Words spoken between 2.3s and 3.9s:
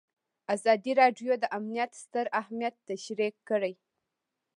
اهميت تشریح کړی.